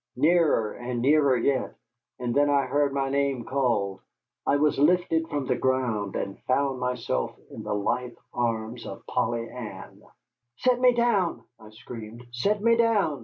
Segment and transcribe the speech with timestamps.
[0.15, 1.75] Nearer, and nearer yet
[2.17, 3.99] and then I heard my name called.
[4.47, 9.47] I was lifted from the ground, and found myself in the lithe arms of Polly
[9.47, 10.01] Ann.
[10.57, 13.19] "Set me down!" I screamed, "set me down!"